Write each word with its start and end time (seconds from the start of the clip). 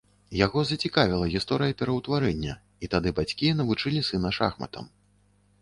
Яго 0.45 0.61
зацікавіла 0.69 1.27
гісторыя 1.33 1.75
пераўтварэння, 1.83 2.57
і 2.87 2.91
тады 2.97 3.09
бацькі 3.21 3.55
навучылі 3.61 4.07
сына 4.09 4.29
шахматам. 4.39 4.91